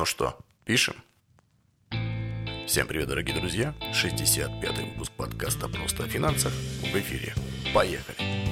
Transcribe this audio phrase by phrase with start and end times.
[0.00, 0.34] Ну что,
[0.64, 0.96] пишем?
[2.66, 3.74] Всем привет, дорогие друзья!
[3.92, 7.34] 65-й выпуск подкаста «Просто о финансах» в эфире.
[7.74, 8.49] Поехали!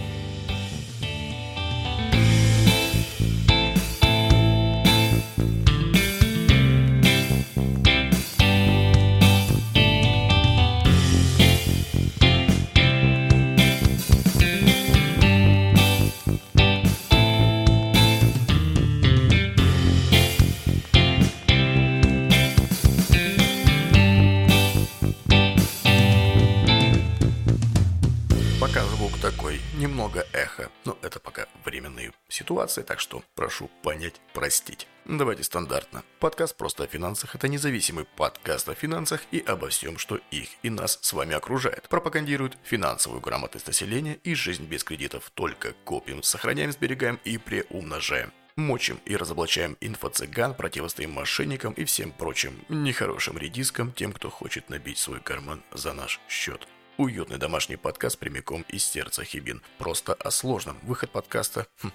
[32.69, 34.87] Ситуации, так что прошу понять, простить.
[35.07, 36.05] Давайте стандартно.
[36.21, 40.71] Подкаст «Просто о финансах»— это независимый подкаст о финансах и обо всем, что их и
[40.71, 41.89] нас с вами окружает.
[41.89, 45.31] Пропагандирует финансовую грамотность населения и жизнь без кредитов.
[45.35, 48.33] Только копим, сохраняем, сберегаем и приумножаем.
[48.57, 54.99] Мочим и разоблачаем инфо-цыган, противостоим мошенникам и всем прочим нехорошим редискам, тем, кто хочет набить
[54.99, 56.67] свой карман за наш счет.
[56.99, 59.63] Уютный домашний подкаст прямиком из сердца Хибин.
[59.79, 60.77] Просто о сложном.
[60.83, 61.69] Выход подкаста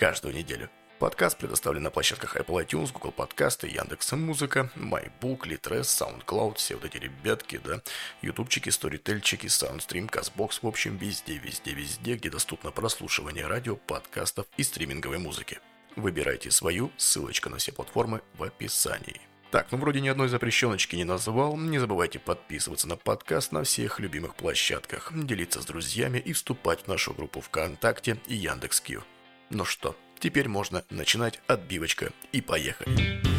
[0.00, 0.70] каждую неделю.
[0.98, 6.86] Подкаст предоставлен на площадках Apple iTunes, Google Подкасты, Яндекс Музыка, MyBook, Litres, SoundCloud, все вот
[6.86, 7.82] эти ребятки, да,
[8.22, 14.62] ютубчики, сторительчики, Soundstream, Казбокс, в общем, везде, везде, везде, где доступно прослушивание радио, подкастов и
[14.62, 15.58] стриминговой музыки.
[15.96, 19.20] Выбирайте свою, ссылочка на все платформы в описании.
[19.50, 21.58] Так, ну вроде ни одной запрещеночки не назвал.
[21.58, 26.88] Не забывайте подписываться на подкаст на всех любимых площадках, делиться с друзьями и вступать в
[26.88, 29.04] нашу группу ВКонтакте и Яндекс.Кью.
[29.50, 33.29] Ну что, теперь можно начинать отбивочка и поехали.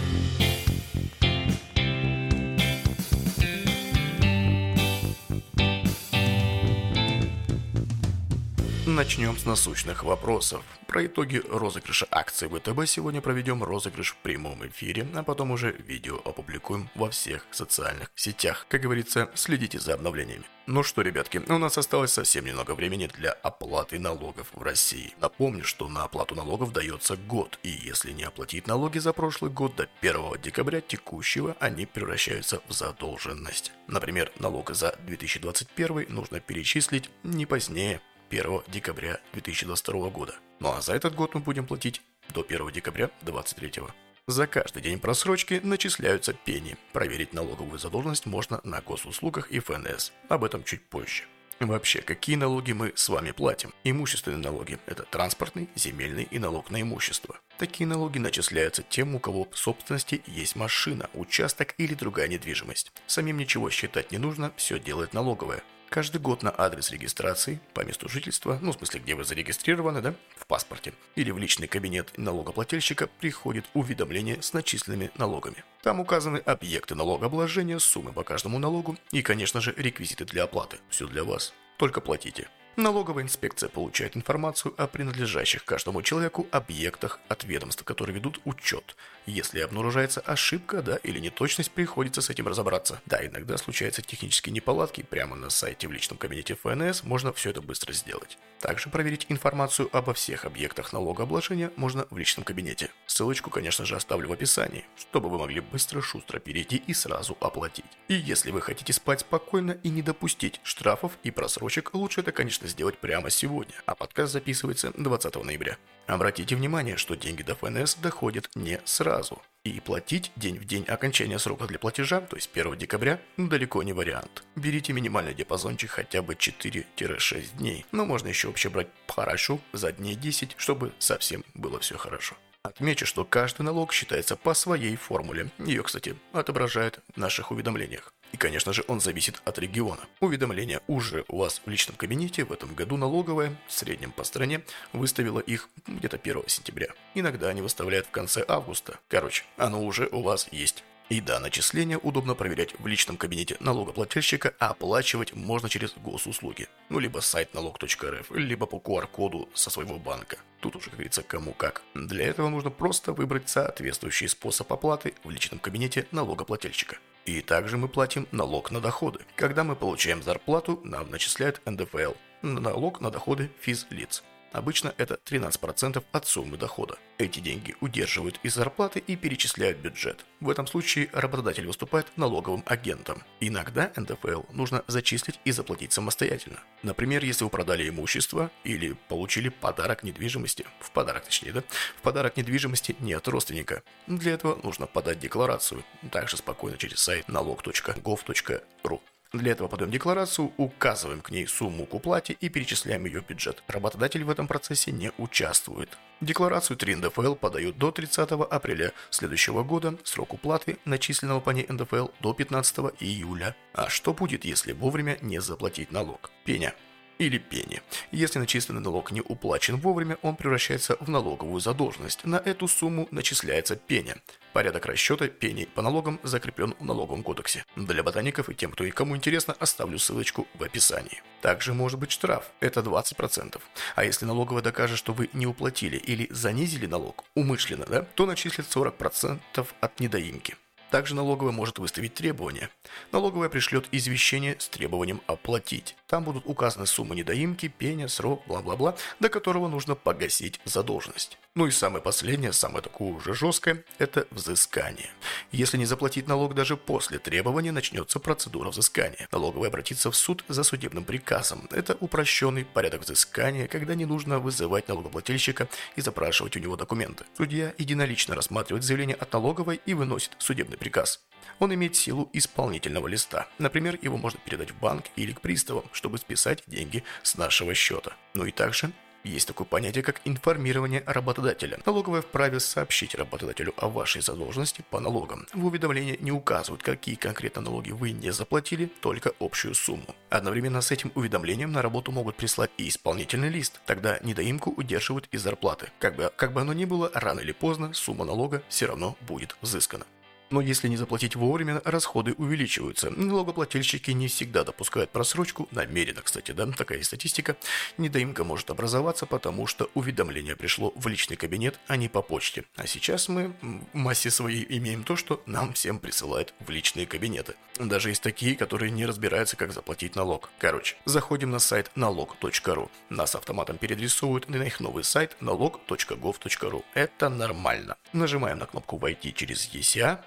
[8.95, 10.65] Начнем с насущных вопросов.
[10.85, 16.17] Про итоги розыгрыша акций ВТБ сегодня проведем розыгрыш в прямом эфире, а потом уже видео
[16.25, 18.65] опубликуем во всех социальных сетях.
[18.67, 20.43] Как говорится, следите за обновлениями.
[20.67, 25.13] Ну что, ребятки, у нас осталось совсем немного времени для оплаты налогов в России.
[25.21, 29.73] Напомню, что на оплату налогов дается год, и если не оплатить налоги за прошлый год
[29.77, 33.71] до 1 декабря текущего, они превращаются в задолженность.
[33.87, 40.35] Например, налог за 2021 нужно перечислить не позднее 1 декабря 2022 года.
[40.61, 42.01] Ну а за этот год мы будем платить
[42.33, 43.83] до 1 декабря 2023.
[44.27, 46.77] За каждый день просрочки начисляются пени.
[46.93, 50.13] Проверить налоговую задолженность можно на госуслугах и ФНС.
[50.29, 51.23] Об этом чуть позже.
[51.59, 53.73] Вообще, какие налоги мы с вами платим?
[53.83, 57.37] Имущественные налоги– это транспортный, земельный и налог на имущество.
[57.57, 62.93] Такие налоги начисляются тем, у кого в собственности есть машина, участок или другая недвижимость.
[63.07, 65.63] Самим ничего считать не нужно, все делает налоговая.
[65.91, 70.15] Каждый год на адрес регистрации по месту жительства, ну в смысле где вы зарегистрированы, да,
[70.37, 75.65] в паспорте, или в личный кабинет налогоплательщика приходит уведомление с начисленными налогами.
[75.83, 80.77] Там указаны объекты налогообложения, суммы по каждому налогу и, конечно же, реквизиты для оплаты.
[80.89, 81.53] Все для вас.
[81.77, 82.47] Только платите.
[82.77, 88.95] Налоговая инспекция получает информацию о принадлежащих каждому человеку объектах от ведомств, которые ведут учет.
[89.31, 93.01] Если обнаружается ошибка, да, или неточность, приходится с этим разобраться.
[93.05, 97.61] Да, иногда случаются технические неполадки, прямо на сайте в личном кабинете ФНС можно все это
[97.61, 98.37] быстро сделать.
[98.59, 102.91] Также проверить информацию обо всех объектах налогообложения можно в личном кабинете.
[103.07, 107.85] Ссылочку, конечно же, оставлю в описании, чтобы вы могли быстро-шустро перейти и сразу оплатить.
[108.09, 112.67] И если вы хотите спать спокойно и не допустить штрафов и просрочек, лучше это, конечно,
[112.67, 115.77] сделать прямо сегодня, а подкаст записывается 20 ноября.
[116.07, 119.20] Обратите внимание, что деньги до ФНС доходят не сразу.
[119.63, 123.93] И платить день в день окончания срока для платежа, то есть 1 декабря, далеко не
[123.93, 124.43] вариант.
[124.55, 130.15] Берите минимальный диапазончик хотя бы 4-6 дней, но можно еще вообще брать хорошо за дней
[130.15, 132.35] 10, чтобы совсем было все хорошо.
[132.63, 135.49] Отмечу, что каждый налог считается по своей формуле.
[135.57, 138.13] Ее, кстати, отображают в наших уведомлениях.
[138.31, 140.01] И, конечно же, он зависит от региона.
[140.19, 142.45] Уведомления уже у вас в личном кабинете.
[142.45, 144.61] В этом году налоговая, в среднем по стране,
[144.93, 146.87] выставила их где-то 1 сентября.
[147.13, 148.99] Иногда они выставляют в конце августа.
[149.07, 150.83] Короче, оно уже у вас есть.
[151.11, 156.69] И да, начисления удобно проверять в личном кабинете налогоплательщика, а оплачивать можно через госуслуги.
[156.87, 160.37] Ну, либо сайт налог.рф, либо по QR-коду со своего банка.
[160.61, 161.81] Тут уже, как говорится, кому как.
[161.95, 166.97] Для этого нужно просто выбрать соответствующий способ оплаты в личном кабинете налогоплательщика.
[167.25, 169.19] И также мы платим налог на доходы.
[169.35, 174.23] Когда мы получаем зарплату, нам начисляют НДФЛ– налог на доходы физлиц.
[174.51, 176.97] Обычно это 13% от суммы дохода.
[177.17, 180.25] Эти деньги удерживают из зарплаты и перечисляют бюджет.
[180.39, 183.23] В этом случае работодатель выступает налоговым агентом.
[183.39, 186.59] Иногда НДФЛ нужно зачислить и заплатить самостоятельно.
[186.83, 190.65] Например, если вы продали имущество или получили подарок недвижимости.
[190.79, 191.63] В подарок точнее, да?
[191.97, 193.83] В подарок недвижимости нет родственника.
[194.07, 195.83] Для этого нужно подать декларацию.
[196.11, 199.01] Также спокойно через сайт налог.gov.ru.
[199.33, 203.63] Для этого подаем декларацию, указываем к ней сумму к уплате и перечисляем ее в бюджет.
[203.67, 205.97] Работодатель в этом процессе не участвует.
[206.19, 212.09] Декларацию 3 НДФЛ подают до 30 апреля следующего года, срок уплаты начисленного по ней НДФЛ
[212.19, 213.55] до 15 июля.
[213.73, 216.29] А что будет, если вовремя не заплатить налог?
[216.43, 216.75] Пеня
[217.21, 217.81] или пени.
[218.11, 222.25] Если начисленный налог не уплачен вовремя, он превращается в налоговую задолженность.
[222.25, 224.17] На эту сумму начисляется пеня.
[224.53, 227.63] Порядок расчета пений по налогам закреплен в налоговом кодексе.
[227.75, 231.21] Для ботаников и тем, кто и кому интересно, оставлю ссылочку в описании.
[231.41, 233.61] Также может быть штраф, это 20%.
[233.95, 238.65] А если налоговая докажет, что вы не уплатили или занизили налог, умышленно, да, то начислит
[238.65, 240.55] 40% от недоимки.
[240.91, 242.69] Также налоговая может выставить требования.
[243.13, 245.95] Налоговая пришлет извещение с требованием оплатить.
[246.07, 251.37] Там будут указаны суммы недоимки, пеня, срок, бла-бла-бла, до которого нужно погасить задолженность.
[251.55, 255.09] Ну и самое последнее, самое такое уже жесткое, это взыскание.
[255.53, 259.29] Если не заплатить налог даже после требования, начнется процедура взыскания.
[259.31, 261.69] Налоговая обратится в суд за судебным приказом.
[261.71, 267.23] Это упрощенный порядок взыскания, когда не нужно вызывать налогоплательщика и запрашивать у него документы.
[267.37, 271.23] Судья единолично рассматривает заявление от налоговой и выносит судебный приказ.
[271.59, 273.47] Он имеет силу исполнительного листа.
[273.59, 278.13] Например, его можно передать в банк или к приставам, чтобы списать деньги с нашего счета.
[278.33, 278.91] Ну и также
[279.23, 281.79] есть такое понятие, как информирование работодателя.
[281.85, 285.45] Налоговая вправе сообщить работодателю о вашей задолженности по налогам.
[285.53, 290.15] В уведомлении не указывают, какие конкретно налоги вы не заплатили, только общую сумму.
[290.31, 293.79] Одновременно с этим уведомлением на работу могут прислать и исполнительный лист.
[293.85, 295.91] Тогда недоимку удерживают из зарплаты.
[295.99, 299.55] Как бы, как бы оно ни было, рано или поздно сумма налога все равно будет
[299.61, 300.07] взыскана.
[300.51, 303.09] Но если не заплатить вовремя, расходы увеличиваются.
[303.09, 307.55] Налогоплательщики не всегда допускают просрочку, намеренно, кстати, да, такая статистика.
[307.97, 312.65] Недоимка может образоваться, потому что уведомление пришло в личный кабинет, а не по почте.
[312.75, 317.55] А сейчас мы в массе своей имеем то, что нам всем присылают в личные кабинеты.
[317.79, 320.49] Даже есть такие, которые не разбираются, как заплатить налог.
[320.59, 322.91] Короче, заходим на сайт налог.ру.
[323.09, 326.83] Нас автоматом переадресовывают на их новый сайт налог.gov.ru.
[326.93, 327.95] Это нормально.
[328.11, 330.25] Нажимаем на кнопку «Войти через ЕСЯ», а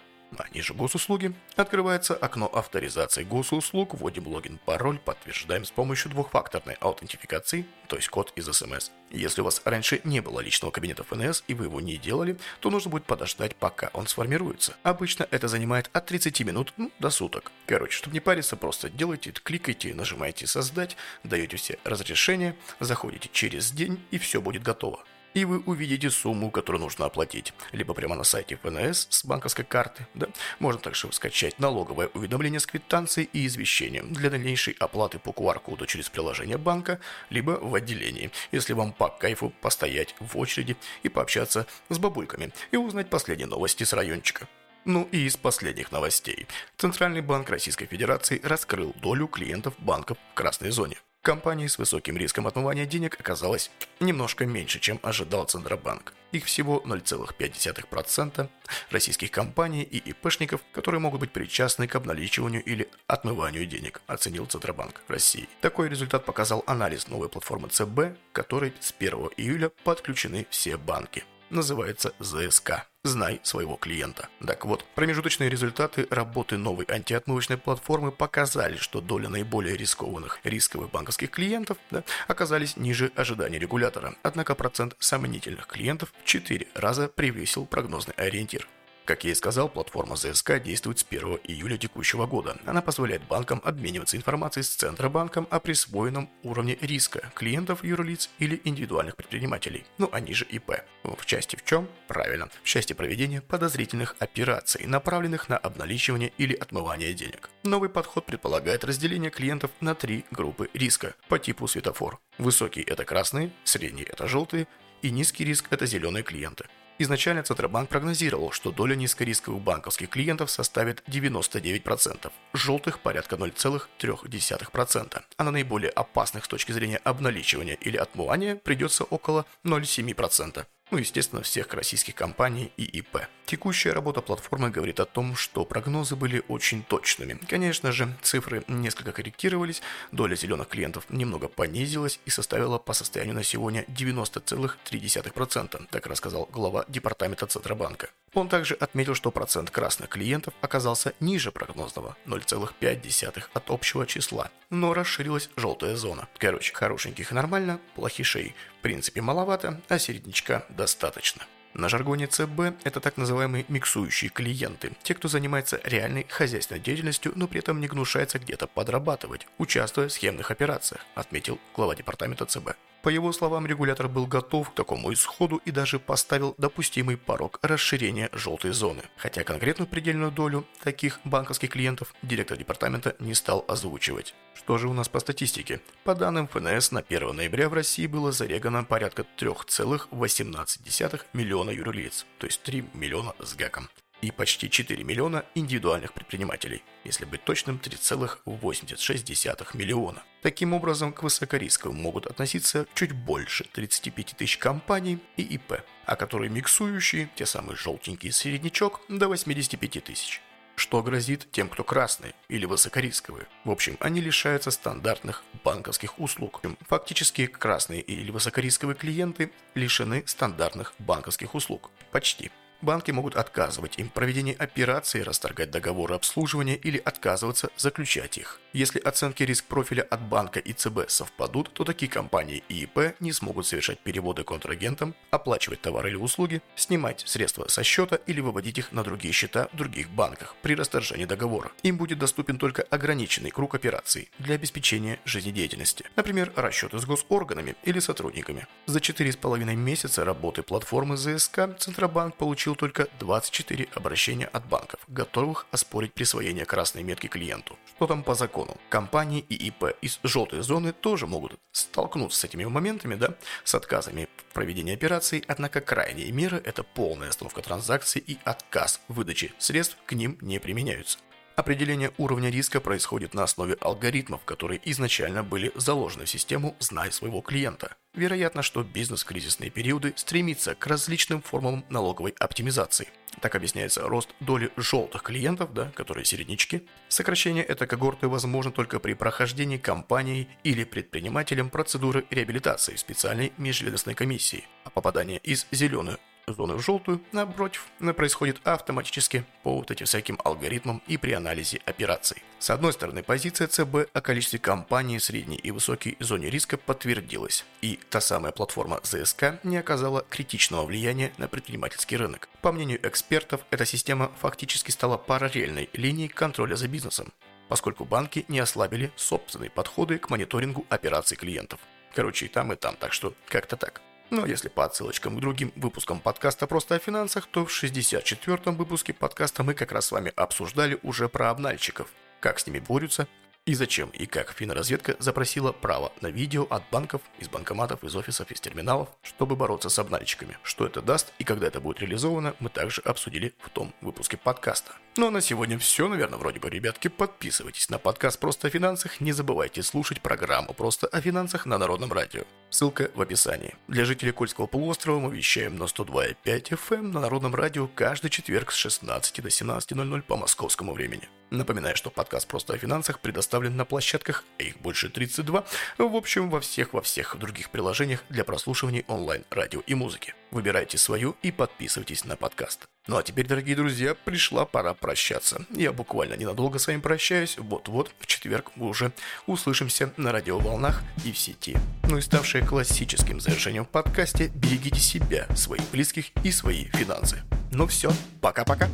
[0.52, 7.96] ниже госуслуги открывается окно авторизации госуслуг, вводим логин, пароль, подтверждаем с помощью двухфакторной аутентификации, то
[7.96, 8.90] есть код из СМС.
[9.10, 12.70] Если у вас раньше не было личного кабинета ФНС и вы его не делали, то
[12.70, 14.75] нужно будет подождать, пока он сформируется.
[14.82, 17.52] Обычно это занимает от 30 минут ну, до суток.
[17.66, 24.04] Короче, чтобы не париться, просто делайте, кликайте, нажимаете «Создать», даете все разрешения, заходите через день
[24.10, 25.04] и все будет готово
[25.34, 27.52] и вы увидите сумму, которую нужно оплатить.
[27.72, 30.06] Либо прямо на сайте ФНС с банковской карты.
[30.14, 30.28] Да?
[30.60, 36.08] Можно также скачать налоговое уведомление с квитанцией и извещением для дальнейшей оплаты по QR-коду через
[36.08, 37.00] приложение банка,
[37.31, 42.76] либо в отделении, если вам по кайфу постоять в очереди и пообщаться с бабульками и
[42.76, 44.48] узнать последние новости с райончика.
[44.84, 46.46] Ну и из последних новостей.
[46.76, 50.98] Центральный банк Российской Федерации раскрыл долю клиентов банков в красной зоне.
[51.22, 56.12] Компаний с высоким риском отмывания денег оказалось немножко меньше, чем ожидал Центробанк.
[56.32, 58.50] Их всего 0,5%
[58.90, 65.00] российских компаний и ИПшников, которые могут быть причастны к обналичиванию или отмыванию денег, оценил Центробанк
[65.08, 65.48] России.
[65.62, 71.25] Такой результат показал анализ новой платформы ЦБ, которой с 1 июля подключены все банки
[71.55, 72.87] называется ЗСК.
[73.05, 74.29] Знай своего клиента.
[74.47, 81.31] Так вот, промежуточные результаты работы новой антиотмывочной платформы показали, что доля наиболее рискованных рисковых банковских
[81.31, 84.15] клиентов да, оказались ниже ожиданий регулятора.
[84.23, 88.69] Однако процент сомнительных клиентов в 4 раза превысил прогнозный ориентир.
[89.05, 92.56] Как я и сказал, платформа ЗСК действует с 1 июля текущего года.
[92.65, 99.17] Она позволяет банкам обмениваться информацией с Центробанком о присвоенном уровне риска клиентов, юрлиц или индивидуальных
[99.17, 100.73] предпринимателей, ну они же ИП.
[101.03, 101.87] В части в чем?
[102.08, 107.51] Правильно, в части проведения подозрительных операций, направленных на обналичивание или отмывание денег.
[107.63, 112.20] Новый подход предполагает разделение клиентов на три группы риска по типу светофор.
[112.39, 114.67] Высокий– это красные, средний– это желтые,
[115.03, 116.65] и низкий риск– это зеленые клиенты.
[116.96, 125.51] Изначально Центробанк прогнозировал, что доля низкорисковых банковских клиентов составит 99%, желтых порядка 0,3%, а на
[125.51, 130.65] наиболее опасных с точки зрения обналичивания или отмывания придется около 0,7%.
[130.94, 133.27] Ну, естественно, всех российских компаний и ИП.
[133.46, 137.36] Текущая работа платформы говорит о том, что прогнозы были очень точными.
[137.48, 139.82] Конечно же, цифры несколько корректировались,
[140.13, 146.84] доля зеленых клиентов немного понизилась и составила по состоянию на сегодня 90,3%, так рассказал глава
[146.86, 148.10] департамента Центробанка.
[148.32, 154.94] Он также отметил, что процент красных клиентов оказался ниже прогнозного– 0,5 от общего числа, но
[154.94, 156.29] расширилась желтая зона.
[156.39, 161.43] Короче, хорошеньких нормально, плохишей принципе маловато, а середнячка достаточно.
[161.72, 167.48] На жаргоне ЦБ это так называемые миксующие клиенты, те, кто занимается реальной хозяйственной деятельностью, но
[167.48, 172.76] при этом не гнушается где-то подрабатывать, участвуя в схемных операциях, отметил глава департамента ЦБ.
[173.05, 178.31] По его словам, регулятор был готов к такому исходу и даже поставил допустимый порог расширения
[178.32, 179.03] желтой зоны.
[179.19, 184.34] Хотя конкретную предельную долю таких банковских клиентов директор департамента не стал озвучивать.
[184.55, 185.82] Что же у нас по статистике?
[186.05, 192.46] По данным ФНС, на 1 ноября в России было зарегано порядка 3,18 миллиона юрлиц, то
[192.46, 193.91] есть 3 миллиона с гаком
[194.21, 200.23] и почти 4 миллиона индивидуальных предпринимателей, если быть точным 3,86 миллиона.
[200.43, 206.51] Таким образом, к высокорисковым могут относиться чуть больше 35 тысяч компаний и ИП, а которые
[206.51, 210.41] миксующие, те самые желтенькие среднячок, до 85 тысяч.
[210.77, 213.47] Что грозит тем, кто красный или высокорисковые?
[213.65, 216.61] В общем, они лишаются стандартных банковских услуг.
[216.89, 221.91] Фактически красные или высокорисковые клиенты лишены стандартных банковских услуг.
[222.11, 222.51] Почти
[222.84, 228.60] банки могут отказывать им в проведении операций, расторгать договоры обслуживания или отказываться заключать их.
[228.72, 233.32] Если оценки риск профиля от банка и ЦБ совпадут, то такие компании и ИП не
[233.32, 238.93] смогут совершать переводы контрагентам, оплачивать товары или услуги, снимать средства со счета или выводить их
[238.93, 241.70] на другие счета в других банках при расторжении договора.
[241.82, 248.00] Им будет доступен только ограниченный круг операций для обеспечения жизнедеятельности, например, расчеты с госорганами или
[248.00, 248.67] сотрудниками.
[248.86, 255.66] За 4,5 месяца работы платформы ЗСК Центробанк получил получил только 24 обращения от банков, готовых
[255.70, 257.78] оспорить присвоение красной метки клиенту.
[257.96, 258.76] Что там по закону?
[258.90, 264.28] Компании и ИП из желтой зоны тоже могут столкнуться с этими моментами, да, с отказами
[264.36, 269.96] в проведении операций, однако крайние меры– это полная остановка транзакций и отказ в выдаче средств
[270.06, 271.19] к ним не применяются.
[271.56, 277.43] Определение уровня риска происходит на основе алгоритмов, которые изначально были заложены в систему «Знай своего
[277.43, 277.96] клиента».
[278.13, 283.08] Вероятно, что бизнес в кризисные периоды стремится к различным формам налоговой оптимизации.
[283.41, 286.87] Так объясняется рост доли желтых клиентов, да, которые середнячки.
[287.08, 294.65] Сокращение этой когорты возможно только при прохождении компанией или предпринимателем процедуры реабилитации специальной межведомственной комиссии,
[294.84, 297.86] а попадание из зеленой зоны в желтую, напротив,
[298.17, 302.43] происходит автоматически по вот этим всяким алгоритмам и при анализе операций.
[302.58, 307.98] С одной стороны, позиция ЦБ о количестве компаний средней и высокой зоне риска подтвердилась, и
[308.10, 312.48] та самая платформа ЗСК не оказала критичного влияния на предпринимательский рынок.
[312.63, 317.32] По мнению экспертов, эта система фактически стала параллельной линией контроля за бизнесом,
[317.69, 321.81] поскольку банки не ослабили собственные подходы к мониторингу операций клиентов.
[322.15, 324.01] Короче, и там, и там, так что как-то так.
[324.34, 329.12] Но если по отсылочкам к другим выпускам подкаста «Просто о финансах», то в 64-м выпуске
[329.12, 332.08] подкаста мы как раз с вами обсуждали уже про обнальщиков,
[332.41, 333.29] как с ними борются
[333.64, 338.50] и зачем и как финразведка запросила право на видео от банков, из банкоматов, из офисов,
[338.50, 340.58] из терминалов, чтобы бороться с обнальщиками.
[340.64, 344.93] Что это даст и когда это будет реализовано, мы также обсудили в том выпуске подкаста.
[345.17, 347.06] Ну а на сегодня все, наверное, вроде бы, ребятки.
[347.06, 349.20] Подписывайтесь на подкаст «Просто о финансах».
[349.20, 352.43] Не забывайте слушать программу «Просто о финансах» на Народном радио.
[352.74, 353.76] Ссылка в описании.
[353.86, 358.72] Для жителей Кольского полуострова мы вещаем на 102.5 FM эм на Народном радио каждый четверг
[358.72, 361.28] с 16 до 17.00 по московскому времени.
[361.50, 365.64] Напоминаю, что подкаст «Просто о финансах» предоставлен на площадках, а их больше 32,
[365.98, 370.34] в общем, во всех-во всех других приложениях для прослушивания онлайн-радио и музыки.
[370.55, 372.87] Выбирайте свою и подписывайтесь на подкаст.
[373.08, 375.67] Ну а теперь, дорогие друзья, пришла пора прощаться.
[375.70, 377.56] Я буквально ненадолго с вами прощаюсь.
[377.58, 379.11] Вот-вот, в четверг мы уже
[379.49, 381.77] услышимся на радиоволнах и в сети.
[382.05, 387.43] Ну и ставшее классическим завершением в подкасте, берегите себя, своих близких и свои финансы.
[387.73, 388.89] Ну все, пока-пока.